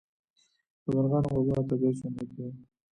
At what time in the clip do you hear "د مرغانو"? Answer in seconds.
0.83-1.29